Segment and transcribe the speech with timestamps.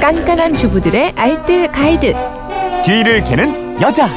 [0.00, 2.14] 깐깐한 주부들의 알뜰 가이드.
[2.82, 4.08] 뒤를 캐는 여자.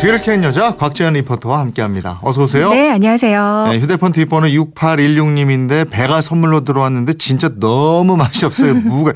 [0.00, 2.20] 뒤를 캐는 여자 곽재현 리포터와 함께합니다.
[2.22, 2.70] 어서 오세요.
[2.70, 3.68] 네, 안녕하세요.
[3.72, 8.74] 네, 휴대폰 뒷번호 6816님인데 배가 선물로 들어왔는데 진짜 너무 맛이 없어요.
[8.86, 9.12] 무가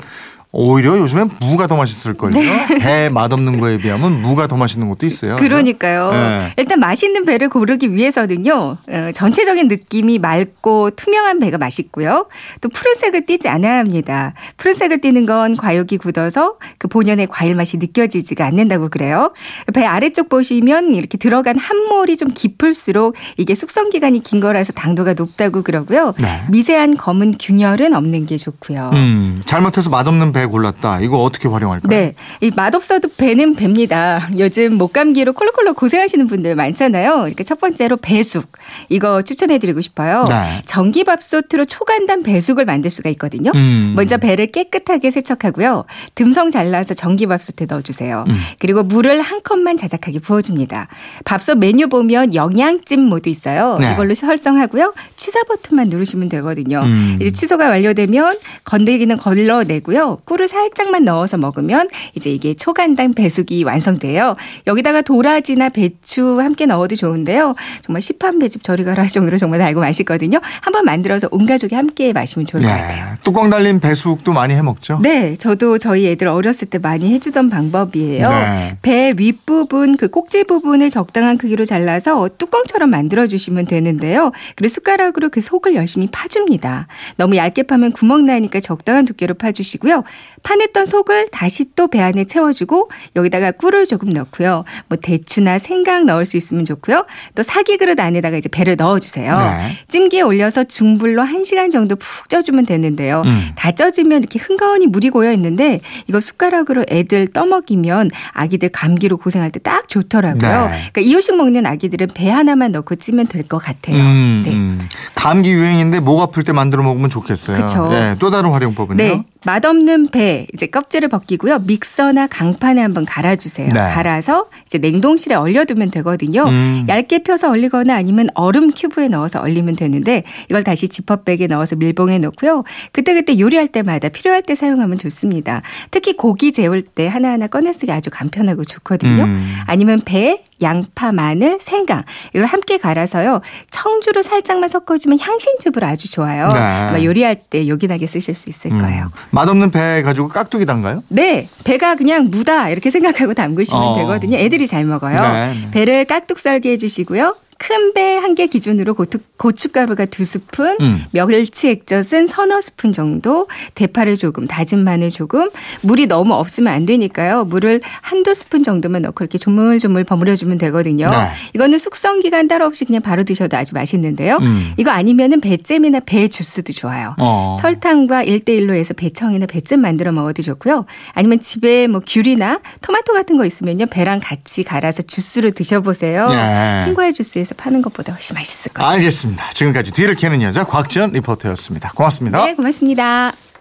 [0.57, 2.31] 오히려 요즘엔 무가 더 맛있을걸요.
[2.79, 5.35] 배 맛없는 거에 비하면 무가 더 맛있는 것도 있어요.
[5.35, 6.11] 그러니까요.
[6.11, 6.53] 네.
[6.55, 8.77] 일단 맛있는 배를 고르기 위해서는요.
[8.87, 12.27] 어, 전체적인 느낌이 맑고 투명한 배가 맛있고요.
[12.61, 14.33] 또 푸른색을 띠지 않아야 합니다.
[14.55, 19.33] 푸른색을 띠는 건 과육이 굳어서 그 본연의 과일 맛이 느껴지지가 않는다고 그래요.
[19.73, 25.63] 배 아래쪽 보시면 이렇게 들어간 함몰이 좀 깊을수록 이게 숙성 기간이 긴 거라서 당도가 높다고
[25.63, 26.13] 그러고요.
[26.21, 26.43] 네.
[26.49, 28.91] 미세한 검은 균열은 없는 게 좋고요.
[28.93, 30.99] 음, 잘못해서 맛없는 배 골랐다.
[31.01, 31.89] 이거 어떻게 활용할까요?
[31.89, 32.15] 네.
[32.41, 34.29] 이 맛없어도 배는 배입니다.
[34.37, 37.11] 요즘 목감기로 콜록콜록 고생하시는 분들 많잖아요.
[37.15, 38.51] 그러니까 첫 번째로 배숙.
[38.89, 40.25] 이거 추천해 드리고 싶어요.
[40.27, 40.61] 네.
[40.65, 43.51] 전기밥솥으로 초간단 배숙을 만들 수가 있거든요.
[43.55, 43.93] 음.
[43.95, 45.85] 먼저 배를 깨끗하게 세척하고요.
[46.15, 48.25] 듬성 잘라서 전기밥솥에 넣어주세요.
[48.27, 48.35] 음.
[48.59, 50.87] 그리고 물을 한 컵만 자작하게 부어줍니다.
[51.25, 53.77] 밥솥 메뉴 보면 영양찜 모드 있어요.
[53.79, 53.93] 네.
[53.93, 54.93] 이걸로 설정하고요.
[55.15, 56.81] 취사 버튼만 누르시면 되거든요.
[56.81, 57.17] 음.
[57.21, 60.19] 이제 취소가 완료되면 건더기는 걸러내고요.
[60.25, 64.35] 꿀을 살짝만 넣어서 먹으면 이제 이게 초간단 배숙이 완성돼요.
[64.67, 67.55] 여기다가 도라지나 배추 함께 넣어도 좋은데요.
[67.81, 70.39] 정말 시판 배즙 저리 가라 할 정도로 정말 달고 맛있거든요.
[70.61, 73.05] 한번 만들어서 온 가족이 함께 마시면 좋을 것 같아요.
[73.11, 73.17] 네.
[73.23, 74.99] 뚜껑 달린 배숙도 많이 해 먹죠?
[75.01, 78.27] 네, 저도 저희 애들 어렸을 때 많이 해주던 방법이에요.
[78.27, 78.77] 네.
[78.81, 84.31] 배 윗부분, 그 꼭지 부분을 적당한 크기로 잘라서 뚜껑처럼 만들어 주시면 되는데요.
[84.55, 86.87] 그리고 숟가락으로 그 속을 열심히 파줍니다.
[87.17, 90.03] 너무 얇게 파면 구멍 나니까 적당한 두께로 파주시고요.
[90.43, 94.63] 파냈던 속을 다시 또 배 안에 채워주고 여기다가 꿀을 조금 넣고요.
[94.89, 97.05] 뭐 대추나 생강 넣을 수 있으면 좋고요.
[97.35, 99.35] 또 사기 그릇 안에다가 이제 배를 넣어주세요.
[99.37, 99.77] 네.
[99.87, 103.23] 찜기에 올려서 중불로 1시간 정도 푹 쪄주면 되는데요.
[103.25, 103.49] 음.
[103.55, 109.59] 다 쪄지면 이렇게 흥건히 물이 고여 있는데 이거 숟가락으로 애들 떠먹이면 아기들 감기로 고생할 때
[109.65, 110.67] 딱 좋더라고요.
[110.67, 110.67] 네.
[110.91, 113.95] 그러니까 이유식 먹는 아기들은 배 하나만 넣고 찌면 될 것 같아요.
[113.97, 114.53] 음, 네.
[114.53, 114.87] 음.
[115.15, 117.57] 감기 유행인데 목 아플 때 만들어 먹으면 좋겠어요.
[117.57, 117.87] 그쵸.
[117.89, 118.97] 네, 또 다른 활용법은요?
[118.97, 119.23] 네.
[119.45, 121.59] 맛없는 배 이제 껍질을 벗기고요.
[121.59, 123.69] 믹서나 강판에 한번 갈아주세요.
[123.69, 123.79] 네.
[123.79, 126.45] 갈아서 이제 냉동실에 얼려두면 되거든요.
[126.45, 126.85] 음.
[126.89, 132.63] 얇게 펴서 얼리거나 아니면 얼음 큐브에 넣어서 얼리면 되는데 이걸 다시 지퍼백에 넣어서 밀봉해 놓고요.
[132.91, 135.61] 그때그때 요리할 때마다 필요할 때 사용하면 좋습니다.
[135.91, 139.23] 특히 고기 재울 때 하나하나 꺼내 쓰기 아주 간편하고 좋거든요.
[139.23, 139.55] 음.
[139.67, 143.41] 아니면 배, 양파, 마늘, 생강 이걸 함께 갈아서요.
[143.71, 146.47] 청주를 살짝만 섞어주면 향신즙으로 아주 좋아요.
[146.47, 146.59] 네.
[146.59, 148.79] 아마 요리할 때 요긴하게 쓰실 수 있을 음.
[148.79, 149.11] 거예요.
[149.31, 151.03] 맛없는 배 가지고 깍두기 담가요?
[151.09, 153.95] 네, 배가 그냥 무다 이렇게 생각하고 담그시면 어.
[153.97, 154.37] 되거든요.
[154.37, 155.19] 애들이 잘 먹어요.
[155.19, 155.71] 네, 네.
[155.71, 157.35] 배를 깍둑 썰게 해주시고요.
[157.67, 161.03] 큰 배 한 개 기준으로 고추, 고춧가루가 두 스푼, 음.
[161.13, 165.49] 멸치 액젓은 서너 스푼 정도, 대파를 조금, 다진 마늘 조금,
[165.81, 167.45] 물이 너무 없으면 안 되니까요.
[167.45, 171.07] 물을 한두 스푼 정도만 넣고 이렇게 조물조물 버무려주면 되거든요.
[171.09, 171.15] 네.
[171.53, 174.37] 이거는 숙성 기간 따로 없이 그냥 바로 드셔도 아주 맛있는데요.
[174.41, 174.73] 음.
[174.77, 177.15] 이거 아니면은 배잼이나 배 주스도 좋아요.
[177.19, 177.55] 어.
[177.61, 180.85] 설탕과 1대1로 해서 배청이나 배잼 만들어 먹어도 좋고요.
[181.13, 183.85] 아니면 집에 뭐 귤이나 토마토 같은 거 있으면요.
[183.87, 186.27] 배랑 같이 갈아서 주스로 드셔보세요.
[186.31, 186.83] 예.
[186.85, 188.89] 생과일 주스에서 파는 것보다 훨씬 맛있을 거예요.
[188.91, 189.49] 알겠습니다.
[189.51, 191.91] 지금까지 뒤를 캐는 여자 곽지연 리포터였습니다.
[191.93, 192.45] 고맙습니다.
[192.45, 193.31] 네, 고맙습니다.